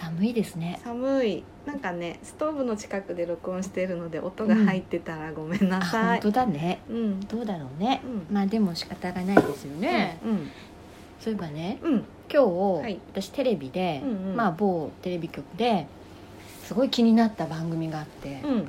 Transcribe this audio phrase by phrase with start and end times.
[0.00, 1.44] 寒いですね寒い。
[1.64, 6.20] なんかね、ストーブの近くで録音しているので、音が入ってたらごめんなあさい。
[6.20, 7.20] 本当だねうん。
[7.20, 10.50] どうだろうね、うんまあでも仕方がないですよね、うん。
[11.18, 12.04] そういえばねうん。
[12.32, 15.86] 今日、はい私テレビで、うんうんまあ某テレビ局で
[16.62, 18.68] すごい気になった番組があって、うん。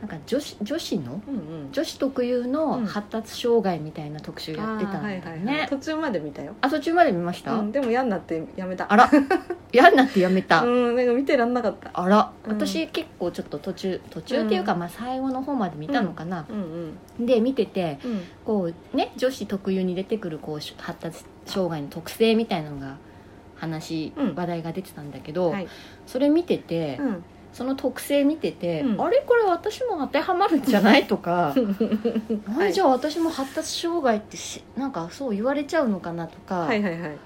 [0.00, 1.34] なんか女子女子のうん。
[1.34, 1.72] うん。
[1.72, 5.68] 女子特有うんの発達障害みたいな特集やってたんだよね、はいはいはい。
[5.68, 6.54] 途中まで見たよ。
[6.60, 7.72] あ途中まで見ました、うん。
[7.72, 8.92] でも嫌になってやめた。
[8.92, 9.10] あら
[9.72, 10.96] 嫌になってやめた、 うん。
[10.96, 11.90] なんか見てらんなかった。
[11.92, 17.26] あら、うん私結構ちょっと途中途中っていうか、うんまあ最後の方まで見たのかな、うんうん。
[17.26, 18.20] で見ててうん。
[18.44, 22.96] こうね女子特有に出てくるこうし発達障害の特性みたいなのが
[23.56, 25.68] 話、うん話題が出てたんだけど、はい。
[26.06, 27.24] それ見てて、うん。
[27.58, 29.02] その特性見てて、うん。
[29.02, 31.54] あれこれ私も当てはまるんじゃないとか、あ
[32.56, 32.68] はい。
[32.68, 37.16] れじゃあ私も発達障害ってしなんかそう言われちゃうのかなとか、はいはいはい。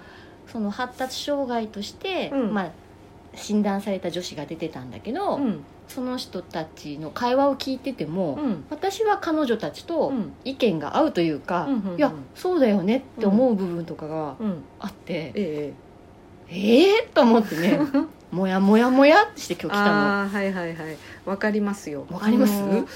[0.51, 2.55] その発達障害として、うん。
[2.55, 2.71] まあ、
[3.35, 5.65] 診断された女子が出てたんだけど、うん。
[5.87, 8.65] その人たちの会話を聞いてても、うん。
[8.71, 10.33] 私は彼女たちとうん。
[10.47, 11.99] 意見が合うというか、うんうんうん。
[11.99, 14.65] いやそうだよねって思う部分とかがうん。
[14.81, 15.75] あって、え
[16.49, 16.95] え。
[17.05, 17.79] えー、と思ってね
[18.33, 19.57] もやもやもやってしてえ。
[19.63, 19.93] 今日来たの。
[19.93, 20.97] ああ、はいはいはい。
[21.25, 22.07] わかりますよ。
[22.11, 22.55] わかります？
[22.55, 22.89] あの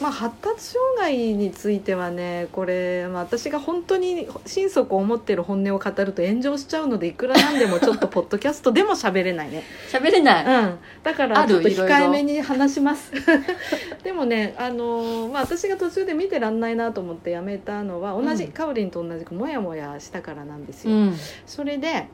[0.00, 13.12] まあ、発達障害についてはねこれ、まあ、私が本当に心底思ってる本音を語ると炎上しちゃうのでいくらなんでも ちょっとポッドキャストでも喋れないね、喋れない、うん、だからちょっと控えめに話します
[14.02, 21.16] でもね、あのーまあ、私が途中で見てらんないなと思ってやめたのは同じ、うんカオリンと同じくモヤモヤしたからなんですよ、うん、
[21.46, 22.08] それで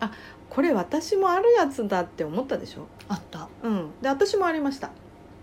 [0.00, 0.10] あ
[0.50, 3.48] これ私もあるやつだって思ったでしょ、あった。
[3.62, 4.90] うん、で私もありました。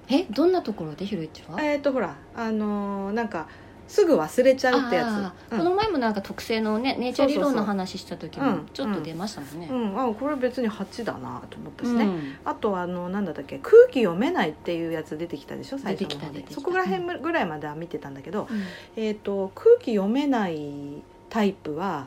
[0.10, 1.06] えどんなところで？
[1.06, 1.62] ひろいちは？
[1.62, 3.48] えっ、とほらあのーなんか
[3.88, 5.60] すぐ忘れちゃうってやあつ、うん。
[5.60, 8.70] ーこの前もなんか特性のねネイチャー理論の話した時もうん。
[8.74, 12.36] ちょっと出ましたもんね、うん、あこれ別に8だなと思ったしね、うん。
[12.46, 13.60] あとあのなんだったっけ？
[13.60, 15.78] 空気読めないっていうやつ出てきたでしょ？
[15.78, 18.64] 最初のそこら辺ぐらいまでは見てたんだけど、うん。
[18.96, 22.06] えー、と空気読めないタイプは、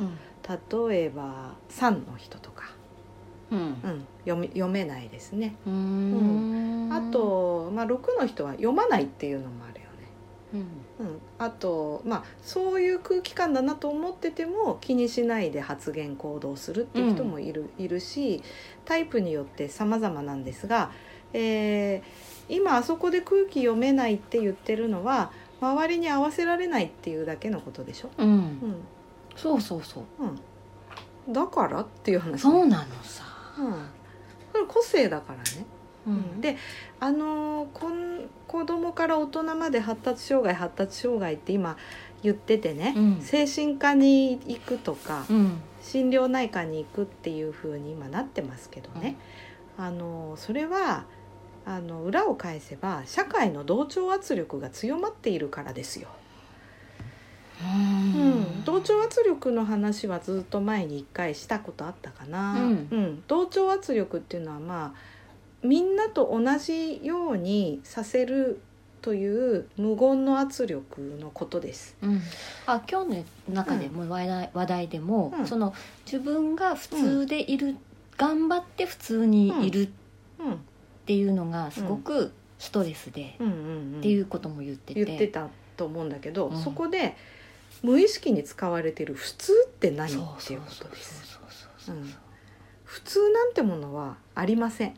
[0.48, 2.55] 例えば3の人とか、
[3.50, 3.58] うん。
[3.58, 5.72] うん、読み読めないですね、うん。
[6.88, 6.92] うん。
[6.92, 9.86] あと、まあ、6の人は読まないっていうのもあるよね。
[10.54, 11.06] うん。
[11.06, 18.42] うん、あとまあそういう空気感だなと思ってても気にしないで発言行動するっていう人もいる,、いるし
[18.84, 20.90] タイプによって様々なんですが、
[21.32, 28.10] えー今あそこで空気読めないって言ってるのは周りに合わせられないっていうだけのことでしょ？
[28.18, 28.28] うん。
[28.28, 28.76] うん。
[29.34, 30.04] そうそうそう。
[31.26, 31.80] うん、だから？
[31.80, 33.24] っていう話、そうなのさ、
[33.58, 33.74] うん、
[34.52, 35.66] それ個性だからね。
[36.06, 36.56] ううん、で
[37.00, 41.76] あのーこん子供から大人まで発達障害発達障害って今
[42.22, 43.20] 言っててね、うん。
[43.20, 45.58] 精神科に行くとか、うん。
[45.82, 49.16] 心療内科に行くっていう風に今なってますけどね、
[49.76, 51.04] あのーそれは
[51.64, 56.08] あの裏を返せば社会の同調圧力が強まっているからですよ。
[57.62, 63.22] ううん、同調圧力の話はずっと前に1回したことあったかな、うん。
[63.26, 64.98] 同調圧力っていうのはまあ
[65.62, 68.60] みんなと同じようにさせる
[69.00, 71.96] という無言の圧力のことです。
[72.02, 72.20] うん、
[72.66, 73.24] あ今日の
[73.54, 75.46] 中でも話題,、話題でも、うん。
[75.46, 75.74] その
[76.04, 77.76] 自分が普通でいる、
[78.16, 79.88] 頑張って普通にいるっ
[80.40, 80.58] うん。
[81.06, 85.04] ていうのがすごくストレスで、うんうんうん、っていうことも言ってて。
[85.04, 86.60] 言ってたと思うんだけど、うん。
[86.60, 87.16] そこで
[87.82, 90.08] 無意識に使われてる普通って何？
[90.08, 90.10] っ
[90.44, 91.38] ていううことです。
[92.84, 94.94] 普通なんてものはありません。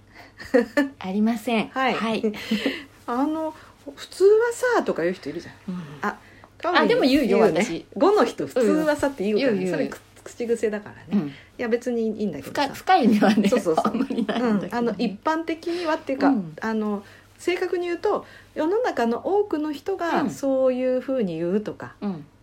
[0.99, 1.69] ありません。
[1.69, 1.95] はい。
[1.95, 2.23] はい、
[3.07, 3.55] あの
[3.97, 4.31] 普通は
[4.77, 5.75] さとか言う人いるじゃん。
[5.75, 5.83] うん。
[6.03, 6.19] あ
[6.65, 7.63] あでも言うよね。
[7.63, 7.87] 私。
[7.97, 9.71] 5の人普通はさって言うから、ね。
[9.71, 11.33] それく口癖だからね、いうん。
[11.57, 12.69] や別にいいんだけどさ。
[12.75, 13.85] 深い意味はねそうそうそう。
[13.87, 16.57] あんまりないうんん、だけど、あの一般的にはっていうか、うん。
[16.61, 17.03] あの
[17.39, 20.31] 正確に言うと世の中の多くの人うがん。
[20.31, 21.95] そういうふうに言うとか、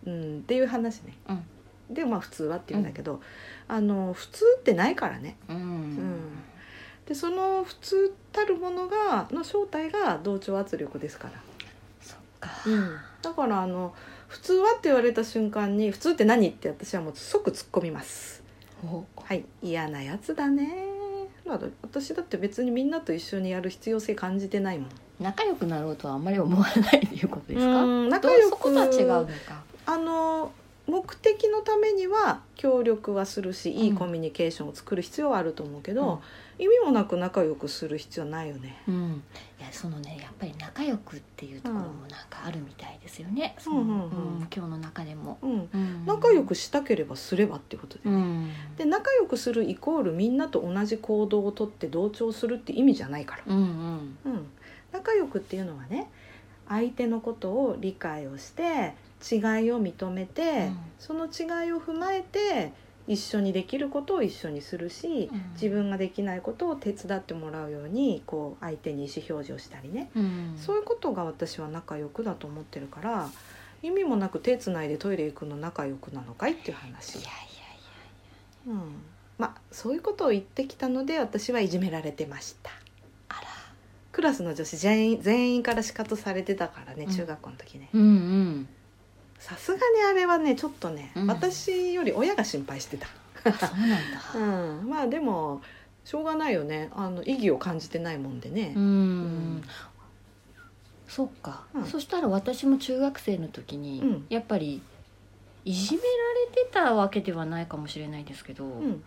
[0.06, 1.94] うんうん、っていう話ね、うん。
[1.94, 3.20] でまあ普通はって言うんだけど、
[3.68, 5.36] あの普通ってないからね。
[5.48, 5.56] うん。
[5.56, 6.28] ん。
[7.06, 11.34] でその普通たるものがの正体が同調圧力ですから、
[12.00, 12.50] そっか、
[13.22, 13.94] だからあの
[14.28, 18.42] 普通はって言われた瞬間に普通って何って私はもう即突っ込みます。
[18.84, 19.04] お。
[19.16, 19.44] はい。
[19.62, 20.86] 嫌なやつだね。
[21.80, 24.88] 私だって別にみんなと一緒にやる必要性感じてないもん。
[25.20, 27.84] 仲良くなろうとはあんまり思わないっていうことですか？
[27.84, 30.52] うん仲良くそことは違うのかあの
[30.86, 36.22] 目的のためには協力はするしいいうんコミュニケーションを作る必要はあると思うけど、
[36.60, 38.80] 意味もなく仲良くする必要ないよね。
[38.86, 39.22] うん、
[39.58, 43.88] いやそのねやっぱり仲良くっていうところもなんかあるみたいですよね、うんうんうん。
[43.88, 43.94] う
[44.44, 46.06] ん今日の中でも、うん、うん。
[46.06, 48.52] 仲良くしたければすればっていうことで,、うん。
[48.76, 54.18] で仲良くするイコールみんなと同じ行動をとって同調するって意味じゃないから、うんうん。
[54.24, 54.46] うん、
[54.92, 56.08] 仲良くっていうのはね
[56.68, 60.78] 相手のことを理解をして違いを認めて、うん。
[60.98, 62.72] その違いを踏まえて
[63.06, 65.52] 一緒にできることを一緒にするし、うん。
[65.52, 70.54] 自分ができないことを手伝ってもらうようにこう相手に意思表示をしたりね、うん。
[70.56, 73.30] そういうことが私は仲良くだと思ってるから
[73.82, 77.16] 意味もなく手つないでトイレ行くの仲良くなのかいっていう話。
[77.16, 77.36] いやいやい
[78.68, 78.80] うん、
[79.38, 82.70] まあそういうことを言ってきたので私はいじめられてました。
[82.70, 82.76] や
[83.28, 83.40] あら。
[84.10, 87.14] クラスの女子全員全員から仕方されてたからねうん。
[87.14, 87.90] 中学校の時ね。
[87.92, 88.68] うんうん
[89.38, 91.26] さすがにあれはねちょっとね、うん。
[91.26, 93.06] 私より親が心配してた。
[93.44, 94.80] あそうなんだ。
[94.80, 95.62] うん、まあでも
[96.04, 96.90] しょうがないよね。
[96.92, 98.72] あの意義を感じてないもんでね。
[98.76, 99.62] う、ん、うん。
[101.08, 101.84] そっか、うん。
[101.86, 104.26] そしたら私も中学生の時に、うん。
[104.28, 104.82] やっぱり
[105.64, 109.02] いじめられてたわけではないかもしれないですけど、うん、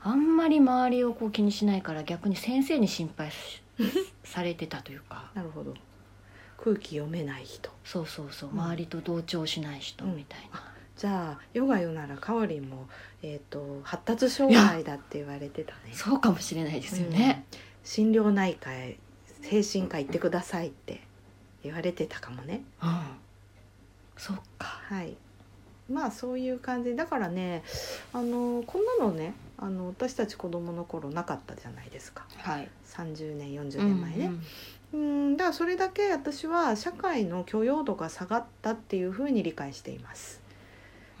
[0.00, 3.62] あんまり周りをこう気にしないから逆に先生に心配し
[4.22, 5.30] されてたというか。
[5.34, 5.74] なるほど
[6.64, 7.70] 空気読めない人。
[7.84, 8.60] そうそうそううん。
[8.60, 10.62] 周りと同調しない人うんみたいな、
[10.96, 12.88] じゃあヨガ言うならかおりんも、
[13.22, 15.92] えー、と発達障害だって言われてたね。
[15.92, 17.44] そうかもしれないですよね、
[17.84, 18.96] 心療内科へ
[19.42, 21.02] 精神科行ってくださいって
[21.62, 22.62] 言われてたかもね。
[22.82, 23.00] うん。
[24.16, 24.80] そっか。
[24.88, 25.16] はい
[25.90, 26.96] まあそういう感じ。
[26.96, 27.62] だからね
[28.12, 32.26] あのこんなのねあの私たち子供の頃なかったじゃないですか。
[32.38, 32.68] はい。
[32.86, 34.30] 30年40年前ね、
[34.92, 35.00] うん。
[35.00, 40.43] うんだからそれだけ私は社会の許容度が下がったっていうふうに理解しています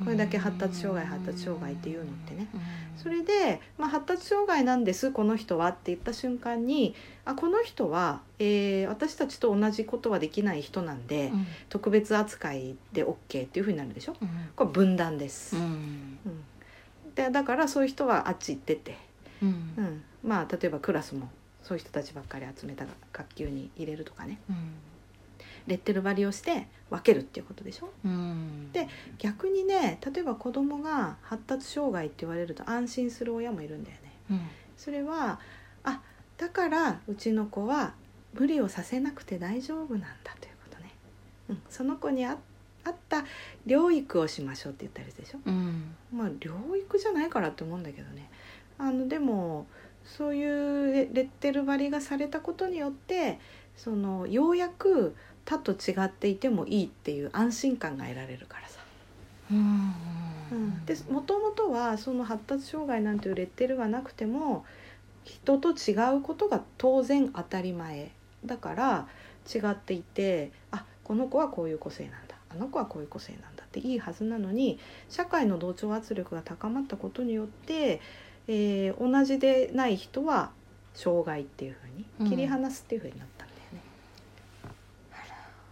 [0.02, 2.48] これだけ発達障害発達障害っていうのってね。
[2.52, 2.60] うん。
[2.96, 6.94] それで、まあ、発達障害なんですこの人はって言った瞬間に
[7.24, 11.46] あこの人は、えー私たちと同じことはできない人なんで、うん。
[11.68, 14.16] 特別扱いで OK っていうふうになるでしょ？
[14.20, 14.28] うん。
[14.56, 16.18] これ分断です、ううんん。
[17.14, 18.96] でだからそういう人はあっち行ってて、
[19.42, 19.48] うん。
[19.76, 21.30] うん、まあ例えばクラスも
[21.62, 24.38] そういう人たちばっかり集めた学級に入れるとかね。
[24.50, 24.56] うん
[25.66, 27.90] レッテル張りをして分けるっていうことでしょ？
[28.04, 28.70] うん。
[28.72, 28.88] で
[29.18, 34.12] 逆にね例えば子供が発達障害って言われると安心する親もいるんだよね。
[34.30, 34.40] うん。
[34.76, 35.40] それは
[35.82, 36.00] あ
[36.36, 37.94] だからうちの子は
[38.34, 40.90] 無理をさせなくて大丈夫なんだということね、
[41.50, 42.36] うん、その子にあ
[42.84, 43.24] 合った
[43.66, 45.38] 療育をしましょうって言ったりでしょ？
[45.46, 45.94] うん。
[46.12, 48.28] まあ療育じゃないからって思うんだけどね。
[48.76, 49.66] あのでも
[50.04, 53.38] そういうレレッテル張りがされたことによって
[53.76, 58.80] そのようやく他と違っていてもいいっていう安心感が得られるからさ。
[59.50, 59.92] うん
[60.52, 64.64] うん、でもともとはその発達障害なんていうレッテルがなくても
[65.24, 68.10] 人と違うことが当然当たり前
[68.46, 69.08] だから
[69.52, 78.00] 違っていてあこの子はこういう個性なんだあの子はこういう個性なんだっていいはずなのに社会の同調圧力が高まったことによって、
[78.46, 80.50] えー同じでない人は
[80.94, 81.76] 障害っていう
[82.18, 83.80] ふうに切り離すっていうふうになったんだよね。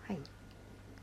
[0.06, 0.18] はい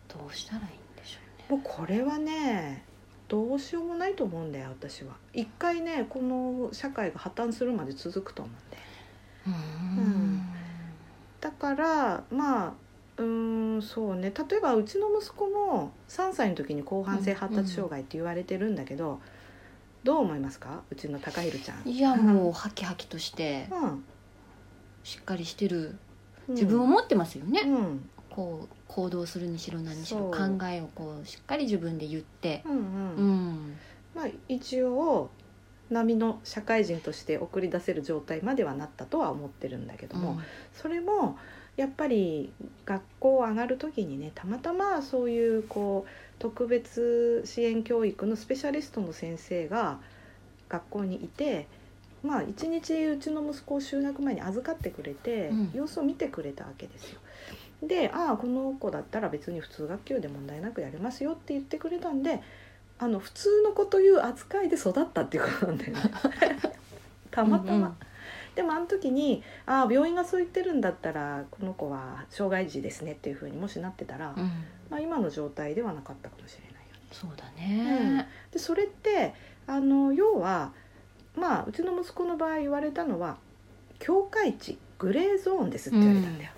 [0.10, 0.68] どうしたらいいん
[1.02, 1.46] でしょうね。
[1.50, 2.84] もうこれはね
[3.28, 5.14] どうしようもないと思うんだよ私は。
[5.34, 8.78] 一回ねこの社会が破綻するまで続くと思うんで
[9.48, 10.42] うん。
[11.42, 12.74] だからまあ
[13.18, 14.32] うーんそうね。
[14.50, 19.20] 例えばうちの息子も3歳の時に広範性発達障害って言われてるんだけど、
[20.04, 20.84] どう思いますか？
[20.90, 21.88] うちの高弘ちゃん。
[21.90, 24.04] いやもうハキハキとして うん。
[25.04, 25.98] しっかりしてる。
[26.48, 26.56] うん。
[26.56, 28.10] 自分を持ってますよね、うん
[28.40, 30.38] こう行動するにしろ何にしろ考
[30.72, 32.64] えをこうしっかり自分で言って。
[32.66, 32.84] うんうん。
[33.16, 33.78] うん。
[34.16, 35.30] まあ一応
[35.90, 40.40] 波の社会人として送り出せる状態まではなったとは思ってるんだけども、
[40.74, 41.38] それも
[41.76, 42.54] やっぱり
[42.86, 50.00] 学校上がる時にねたまたまそういうこう特別支援教育のスペシャリストの先生が
[50.70, 51.68] 学校にいて
[52.24, 55.72] まあ一日うちの息子を就学前に預かってくれて、うん。
[55.74, 57.20] 様子を見てくれたわけですよ。
[57.82, 62.42] でああこの子だったら別に普通学級で問題なくやれますよって言ってくれたんで
[62.98, 66.02] あの普通の子という扱いで育ったっていうことなんだよね。
[67.32, 67.78] たまたま。
[67.78, 67.96] うんうん
[68.56, 74.44] でもあの時にああ病院がそう言ってるんだったらこの子は障害児ですねっていうふうにもしなってたら、うん
[74.90, 77.00] まあ、今の状態ではなかったかもしれないよね。
[77.10, 79.34] そうだね、でそれって
[79.66, 80.74] あの要は
[81.38, 83.38] まあうちの息子の場合言われたのは
[83.98, 86.52] 境界値グレーゾーンですって言われたんだよ。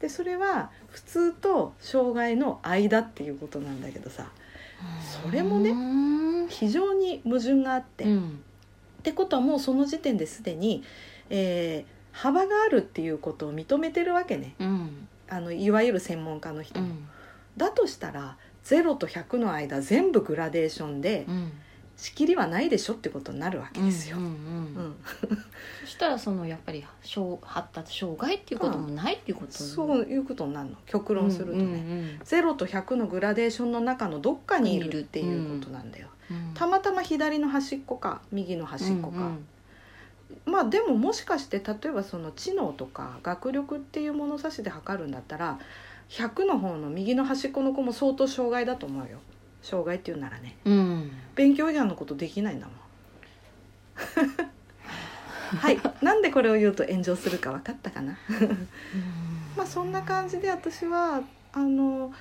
[0.00, 4.30] でそれは普通と障害の間っていうことなんだけどさ。
[5.24, 8.40] それもねね非常に矛盾があって、っうん。
[9.02, 10.82] てことはもうその時点ですでに、
[11.30, 14.54] えー幅があるっていうことを認めてるわけね。
[14.58, 15.08] うん。
[15.28, 16.80] あのいわゆる専門家の人。
[16.80, 16.86] も。
[16.86, 17.08] うん。
[17.56, 21.52] だとしたら0と100の間全部グラデーションでうん
[21.98, 24.18] 仕切りはないでしょってことになるわけですよ。
[24.18, 24.86] うんうんううん。
[24.90, 24.96] ん。
[25.84, 30.76] そしたらそのやっぱり障発達障害っていうこともないっていうことそういうことになるの。
[30.86, 31.78] 極論するとね、うんうん
[32.22, 36.06] 0と100のグラデーションの中のどっかにいるっていうことなんだよ。
[36.30, 39.46] うんたまたま左の端っこか右の端っこか、うん
[40.44, 45.58] まあでももしかして例えばその知能とか学力っていう物差しで測るんだったら
[46.10, 49.18] 100の方の右の端っこの子も相当障害だと思うよ
[49.68, 50.56] 障害っていうならね。
[50.64, 51.10] うん。
[51.34, 52.76] 勉強以外のことできないんだもん。
[55.58, 55.78] はい。
[56.02, 58.16] なんでこれを言うと炎上するか分かったかな？
[59.56, 61.22] まあそんな感じで私は
[61.52, 62.12] あの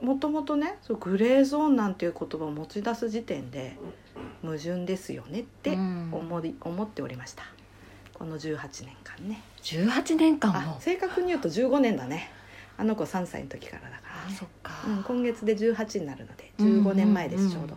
[0.00, 3.76] もともとねそうグレーゾーンなんていう言葉を持ち出す時点で
[4.42, 6.10] 矛盾ですよねってうん。
[6.12, 7.44] 思い思っておりました。
[8.14, 9.42] この18年間ね。
[9.62, 12.30] 18年間あも正確に言うと15年だね。
[12.78, 14.72] あの子3歳の時からだからねあそっか。
[14.86, 17.76] うん、今月で18になるので15年前です、ちょうど。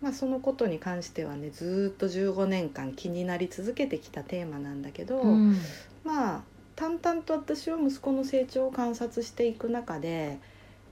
[0.00, 5.56] まあそのことに関してはねずーっと15年間気になり続けてきたテーマなんだけど、うん。
[6.04, 6.42] まあ
[6.76, 10.38] 淡々と私は息子の成長を観察していく中で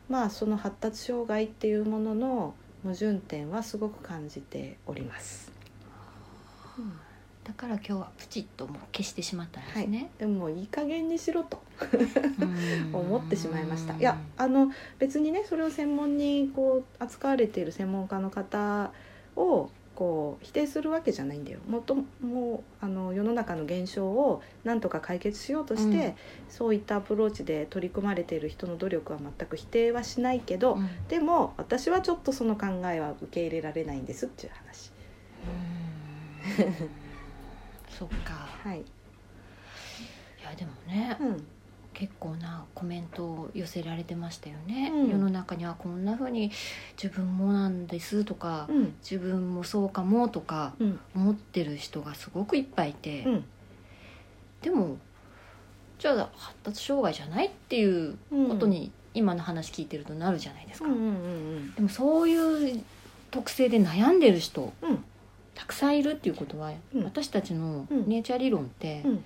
[0.08, 5.52] まあその発達障害っていうものの矛盾点はすごく感じております。
[6.78, 7.11] うん
[7.44, 9.88] だから今日はプチッともう消してしまったんですはい。
[9.88, 11.60] ね、、でもいい加減にしろと。
[12.92, 13.00] うん。
[13.00, 13.94] 思ってしまいました。
[13.94, 18.92] いやあの別にねそれを専門にこう扱われている専門家の方
[19.34, 21.58] をこう否定するわけじゃないんだよ。
[21.68, 26.14] もっともうあの世の中の現象をなんとか解決しようとして、うん。
[26.48, 30.88] そういったアプローチで取り組まれている人の努力は全く否定はしないけど、うん。
[31.08, 34.92] でも私はちょっとその考えは受け入れられないんですっていう話。
[36.56, 37.01] うん
[37.98, 38.32] そっか
[38.64, 38.80] はい。
[38.80, 38.84] い
[40.44, 41.44] やでもねうん。
[41.94, 46.50] 結構なコメントを寄せられてましたよね、うん世の中にはこんな風に
[47.00, 48.94] 自分もなんですとか、うん。
[49.02, 51.00] 自分もそうかもとかうん。
[51.14, 53.44] 思ってる人がすごくいっぱいいて、うん。
[54.62, 54.96] でも
[55.98, 58.16] じゃあ発達障害じゃないっていう
[58.48, 62.82] ことに今の話聞いてるとなるじゃないですか、でもそういう
[63.30, 64.72] 特性で悩んでる人。
[65.54, 67.04] たくさんいるっていうことは、うん。
[67.04, 68.08] 私たちのうん。
[68.08, 69.24] ネイチャー理論ってうん。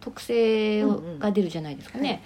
[0.00, 1.18] 特性をうんうん。
[1.18, 2.20] が出るじゃないですかね、はい。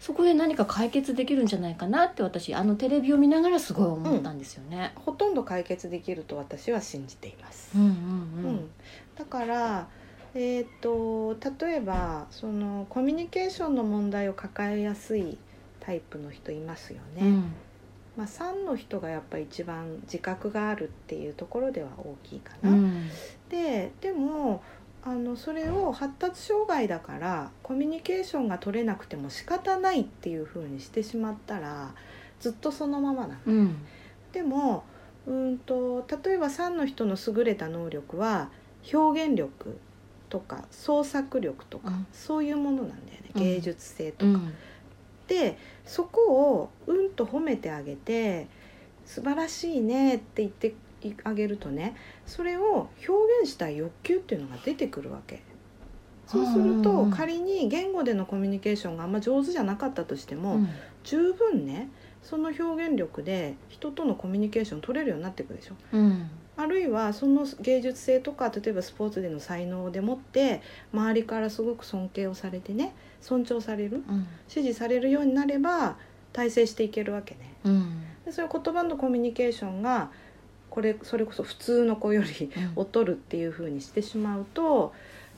[0.00, 4.92] そこで何か解決できるんじゃないかなって私あのテレビを見ながらすごい思ったんですよね。
[4.96, 7.70] ほとんど解決できると私は信じています。
[7.76, 8.70] うんうんううんん、
[9.16, 9.88] だから、
[10.34, 15.36] えー、と例えばそのコミュニケーションの問題を抱えやすい
[15.80, 17.22] タイプの人いますよね。
[17.22, 17.52] うん
[18.16, 22.70] まあ、3の人がやっぱり一番自覚があるっていうところでは大きいかな。
[22.70, 23.08] うん
[23.48, 24.62] ででも
[25.02, 31.94] あのそれを発達障害だからコミュニケーションが取れなくても仕方ないっていう風にしてしまったら
[32.38, 33.40] ずっとそのままなの。
[33.46, 33.76] うん
[34.32, 34.84] でも
[35.26, 38.50] うんと例えば3の人の優れた能力は
[38.92, 39.78] 表現力
[40.28, 44.38] とか創作力とか、うんそういうものなんだよねうん芸術性とか。
[45.30, 46.20] うんでそこ
[46.52, 48.48] をうんと褒めてあげて
[49.04, 50.74] 素晴らしいねって言って
[51.24, 51.96] あげるとね
[52.26, 55.42] それを表現したい欲求っていうのが出てくるわけ。
[56.26, 60.68] そうすると仮に言語でのコミュニケーションがあんま上手じゃなかったとしても、うん。
[61.02, 61.88] 十分ね
[62.22, 65.74] その表現力で人とのコミュニケーション取れるようになっていくでしょ。
[65.92, 70.60] うんあるいはその芸術性とか例えばスポーツでの才能でもって
[70.92, 74.26] 周りからすごく尊敬をされてね尊重されるうん。
[74.46, 75.96] 支持されるようになれば
[76.34, 77.54] 大成していけるわけね。
[77.64, 78.02] うん。
[78.26, 80.10] でそういう言葉のコミュニケーションが
[80.68, 84.92] これそれこそ普通の子より劣るっていう風にしてしまうと、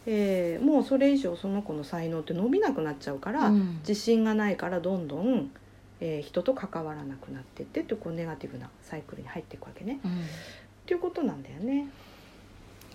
[0.06, 3.78] えーもうそれ以上その子の才能って伸びなくなっちゃうから、うん。
[3.86, 5.50] 自信がないからどんどん、
[6.00, 10.00] えー人と関わらなくなってってってこうネガティブなサイクルに入っていくわけね。
[10.04, 10.10] うん
[10.92, 11.88] っていうことなんだよね。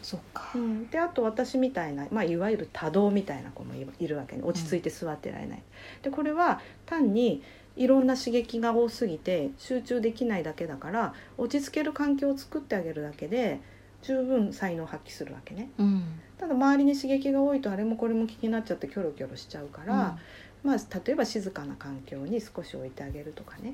[0.04, 0.52] そっか。
[0.54, 4.44] うん、であと私みたいな、まあ、いわゆる多動みたいな子もいいるわけね。
[4.44, 5.64] 落ち着いて座ってられない。
[6.04, 7.42] でこれは単に
[7.76, 13.60] いろんな刺激が多すぎて集中できないだけだから落ち着ける環境を作ってあげるだけで
[14.04, 15.72] 十分才能を発揮するわけね。
[15.80, 16.04] うん。
[16.38, 20.20] ただ周りに刺激が多いとあれもこれも気になっちゃってキョロキョロしちゃうから、
[20.64, 23.74] まあ、例えば静かな環境に少し置いてあげるとかね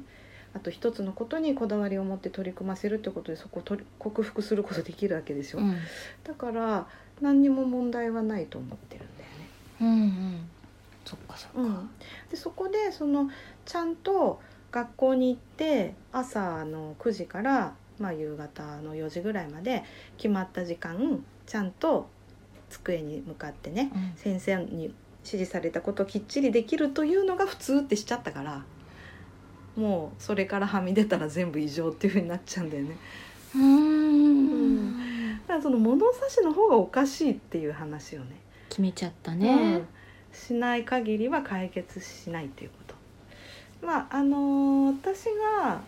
[0.55, 5.75] あと一つのことにこだわりを持って取り組ませるってことでそこを克服することできるわけでしょ、うん。
[6.23, 6.87] だから
[7.21, 9.47] 何にも問題はないと思ってるんだよね。
[9.81, 10.49] うんうん。
[11.05, 11.89] そっかそっか、うん、
[12.29, 13.29] でそこでその
[13.65, 14.39] ちゃんと
[14.71, 19.83] 学校に行って朝の9時から、まあ、夕方の4時ぐらいまで
[20.17, 22.09] 決まった時間ちゃんと
[22.69, 24.13] 机に向かってねうん。
[24.15, 28.63] 先生に指示されたことをきっちりできるというのが普通ってしちゃったから
[29.75, 32.97] もうそれからはみ出たら全部異常っていうふうになっちゃうんだよね。
[33.55, 34.93] うーん。
[35.41, 38.25] だからその物差しの方がおかしいっていう話をね。
[38.69, 39.87] 決めちゃったうねん、
[40.31, 42.95] しない限りは解決しないっていうこと。
[43.85, 45.25] まああのー私
[45.59, 45.81] が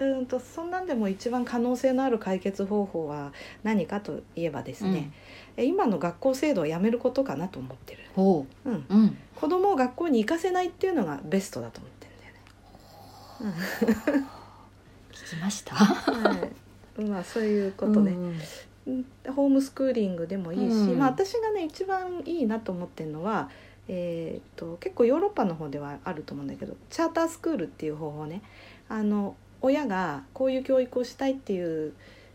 [0.00, 5.12] うんとそんなんでも一番可能性のある解決方法は何かといえばですね、
[5.56, 8.70] え今の学校制度をやめることかなと思ってる、ほう。
[8.70, 9.16] ん、ううん。
[9.36, 11.88] 子供を学校に行かせないっていうのがベストだと思
[13.50, 15.74] 聞きました？
[15.74, 16.48] は
[16.98, 18.26] い、まあそういうことね、うん。
[18.26, 20.98] うんホームスクーリングでもいいし、うん。
[20.98, 23.48] まあ、私がね一番いいなと思ってるのは、
[23.88, 28.42] えー、と結構ヨーロッパの方ではあると思うんだけどチャータースクールっていう方法ね。
[28.90, 31.94] あの親がこういう教育をしたいっていう、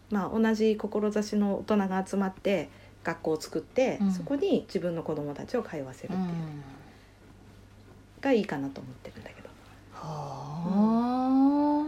[0.09, 2.69] まあ、同じ志の大人が集まって
[3.03, 4.11] 学校を作って、うん。
[4.11, 6.33] そこに自分の子供たちを通わせるっていうの
[8.21, 9.38] がいいかなと思ってるんだけど
[10.01, 11.86] は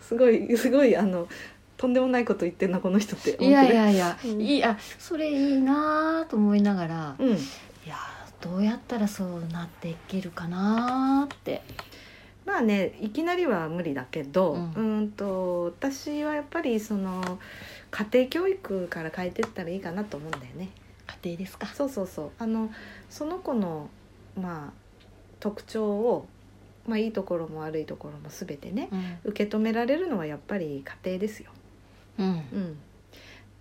[0.00, 1.28] すごいすごいあの
[1.76, 3.36] とんでもないこと言ってんなこの人って。
[3.38, 7.28] あいやいやいや、うんいやそれいいなと思いながら、うん。
[7.28, 7.32] い
[7.86, 7.96] や
[8.40, 11.62] どうやったらそうなっていけるかなって。
[12.46, 17.40] まあねいきなりは無理だけど、ううんん、と私はやっぱりその
[17.90, 20.70] 家庭教育から変えてったらいいかなと思うんだよね。
[21.22, 21.66] 家庭ですか。
[21.66, 22.30] そうそうそう。
[22.38, 22.70] あの
[23.10, 23.90] その子の
[24.40, 24.72] まあ
[25.40, 26.28] 特徴を、
[26.86, 29.18] まあ、いいところも悪いところも全てねうん。
[29.30, 31.50] 受け止められるのはやっぱり家庭ですよ。
[32.18, 32.26] うん。
[32.26, 32.78] うん、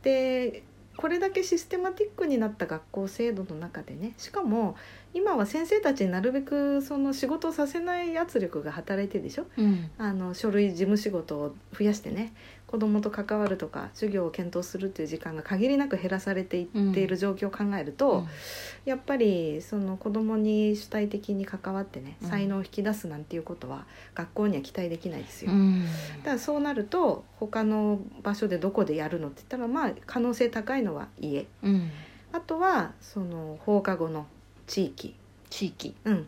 [0.03, 0.63] で
[0.97, 4.77] これだけシステマティックになった学校制度の中でねしかも
[5.13, 9.45] 今は先生たちになるべくその仕事をさせない圧力が働いてるでしょ？
[9.57, 9.89] うん。
[9.97, 12.33] あの書類事務仕事を増やしてね
[12.67, 18.25] 子どもと関わるとか授業を検討するっていう時間が限りなく減らされていっている状況を考えると、
[18.85, 22.29] やっぱりその子どもに主体的に関わってねうん。
[22.29, 25.51] 才能を引き出すなんていうことは学校には期待できないですよ。
[25.51, 25.85] うん。
[26.19, 31.45] だからそうなると他の場所でどこでやるのって言ったらまあ可能性高いのは家。
[31.63, 31.91] うん。
[32.33, 34.27] あとはその放課後の
[34.67, 35.15] 地域、
[35.49, 36.27] 地域、うん、うん、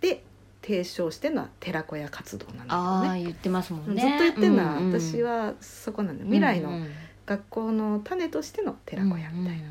[0.00, 0.22] で
[0.66, 3.22] 提唱してるのは寺子屋活動なんだけどね。
[3.22, 4.00] 言ってますもんね。
[4.00, 6.84] ずっと言ってるのは、私はそこなんだよ未来の
[7.24, 9.68] 学校の種としての寺子屋みたいな、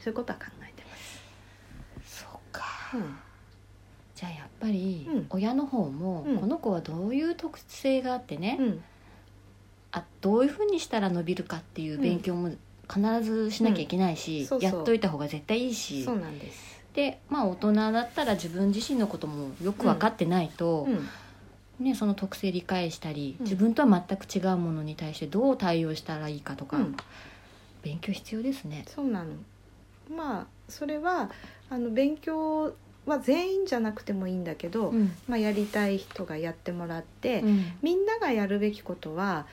[0.00, 1.22] そういうことは考えてます。
[2.94, 3.16] うん。
[4.16, 5.26] じゃあやっぱりうん。
[5.30, 6.38] 親の方もうん。
[6.38, 8.84] この子はどういう特性があってね、うん。
[9.92, 12.50] あどういうふうにしたら伸びるかっていう勉強も
[12.92, 16.04] 必ずしなきゃいけないし、やっといた方が絶対いいし。
[16.04, 16.81] そうなんです。
[16.94, 21.08] でまあ大人だったら自分自身のこともよく分かってないと、うん
[21.82, 23.44] ね、その特性理解したり、うん。
[23.44, 26.96] 自分とは全く違うものに対してどう対応したらいいかとか、うん。
[27.82, 28.84] 勉強必要ですね。
[28.86, 29.34] そうなの。
[30.14, 31.30] まあそれは
[31.68, 32.74] あの勉強
[33.06, 35.12] は全員じゃなくてもいいんだけど、うん。
[35.26, 37.72] まあやりたい人がやってもらって、うん。
[37.82, 39.46] みんながやるべきことは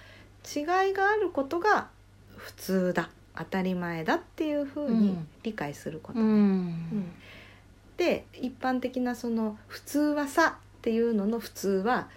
[0.56, 1.88] 違いがあることが
[2.38, 5.28] 普通だ当たり前だっていうふうにうん。
[5.44, 6.68] 理解すること、ううん。
[6.68, 7.12] ん
[7.98, 12.08] で一般的なその普通はさっていうのの普通は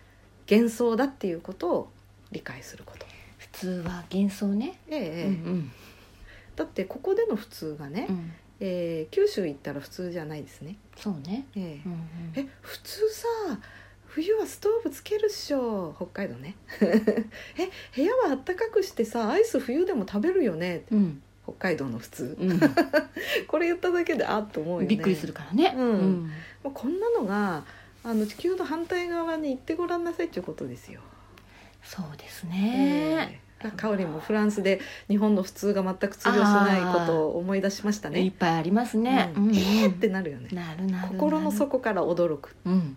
[0.51, 1.91] 幻想だっていうことを
[2.33, 3.07] 理解すること。
[3.39, 5.71] 普通は幻想ね、ええうん
[6.55, 8.17] だってここでの普通がね、うん。
[8.17, 10.77] うん、えー九州行ったら普通じゃないですね。
[10.97, 11.83] そうね、ええ。
[11.87, 12.01] うんうん。
[12.35, 13.27] え普通さ
[14.15, 22.61] 冬はストーブつけるっしょ北海道ね え部屋はあったかくしてさアイス冬でも食べるよねうん北海道の普通うん
[23.49, 25.75] これ言っただけであっと思うよねびっくりするからね。
[25.77, 26.31] うん
[26.63, 27.65] もうこんなのが
[28.05, 31.01] あの地球の反対側に行ってごらんなさいっていうことですよ。
[31.83, 33.29] そうですね。
[33.33, 38.33] ええ香りもフランスで日本の普通が全く通用しないことを思い出しましたいっね。
[38.37, 39.33] ぱいありますね。
[39.37, 40.49] うえーってなるよね。
[40.53, 41.09] なるなる。
[41.11, 42.57] 心の底から驚く。
[42.65, 42.97] うん。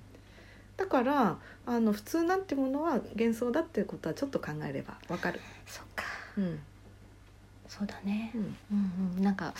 [0.85, 5.39] だからあの普通なんてものは幻想だっていうことはちょっと考えればわかる。
[5.65, 6.05] そっか。
[6.37, 6.59] うん
[7.67, 8.37] そうだねう。
[8.37, 9.23] んうんうん。
[9.23, 9.55] なんか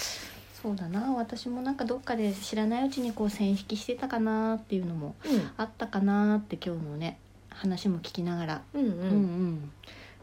[0.61, 1.13] そうだな。
[1.13, 5.15] 私もなんかどっかで知らないうちにこう線引きしてたかなっていうのも
[5.57, 7.17] あったかなって今日のね
[7.49, 8.61] 話も聞きながら。
[8.75, 9.71] うんうんうんうん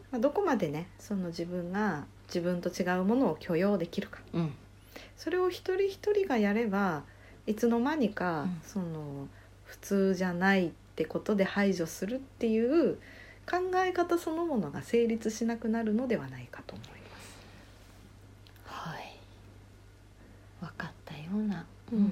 [0.09, 4.53] まあ、どこまでねその自分が自分と違うものを許容できるかうん
[5.17, 7.01] それを一人一人がやれば
[7.47, 9.27] いつの間にか、うんその
[9.65, 12.99] 普通じゃないってことで排除するっていう
[13.49, 17.37] 考え方そのものが成立しなくなるのではないかと思います。
[18.65, 19.17] はい。
[20.61, 21.23] わかったよ。
[21.33, 21.65] ような。
[21.91, 22.11] うん。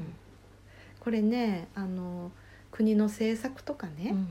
[1.00, 2.32] これねあの
[2.72, 4.28] 国の政策とかね、うん。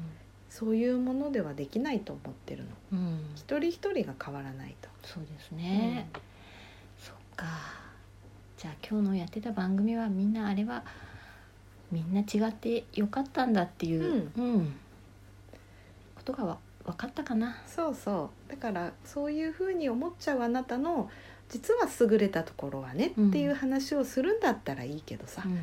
[0.49, 2.71] そういうものではできないと思ってるの。
[2.93, 3.21] うん。
[3.35, 6.09] 一人一人が変わらないと、そうですね、
[6.99, 7.47] そっか。
[8.57, 10.85] じゃあ今日のやってた番組はみんなあれは
[11.91, 14.75] みんな違ってよかったんだっていう、うん。
[16.17, 18.51] ことがわ分かったかな、そうそう。
[18.51, 21.11] だからそういうふうに思っちゃうあなたの
[21.49, 25.61] 実は優れたところはね、うんっていう話をするんだったらいいけどさ、うん。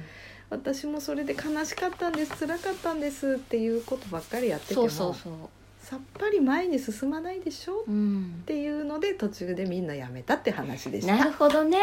[0.49, 5.33] 私もそれで悲しかったんです辛かったんですっていうことばっかりやっててもそうそうそう、
[5.81, 11.37] さっぱり前に進まないでしょっうん、ていうので途中でみんなやめたって話でしなるた。
[11.37, 11.77] ほどね。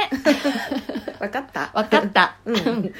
[1.20, 1.70] わかった。
[1.74, 2.54] 分かった、うん、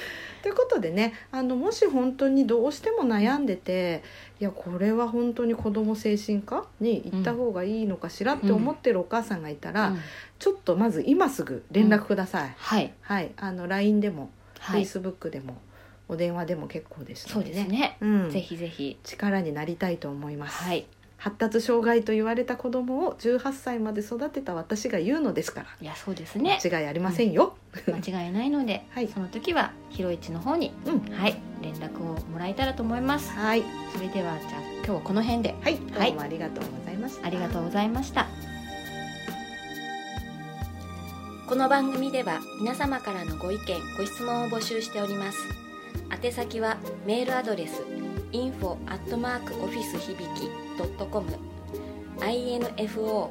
[0.44, 4.02] ということでねあのもし本当にどうしても悩んでて
[4.38, 10.00] いやこれは本当に子ども精神科に行った方がいいのかしらって思ってるお母さんがいたら、うん。
[10.38, 12.92] ちょっとまず今すぐ連絡ください、はい。
[13.00, 13.33] はい。
[13.38, 14.83] あの LINE でも、はい。
[14.83, 15.57] Facebook でも
[16.09, 17.62] お電話でも結構ですそうのでね。
[17.62, 18.98] ですね、うん、ぜひぜひ。
[19.02, 20.87] 力になりたいと思います、はい
[21.24, 25.66] 発達障害と言われた子供を18歳まで育てた私が言うのですから。
[25.80, 26.58] いやそうですね。
[26.62, 27.56] 間違いありませんよ、
[27.88, 29.08] 間違いないので、はい。
[29.08, 31.00] その時はひろいちの方に、うん。
[31.14, 33.30] はい連絡をもらえたらと思います。
[33.30, 33.62] はい。
[33.94, 35.54] それではじゃあ今日はこの辺で。
[35.62, 35.76] はい。
[35.76, 38.26] どうもありがとうございました、ありがとうございました。
[41.48, 45.38] この番組では皆様からのご意見ご質問を募集しております。
[46.22, 48.04] 宛先はメールアドレス
[48.35, 48.77] info
[49.62, 50.51] office 響き
[51.11, 51.27] .com
[52.77, 53.31] info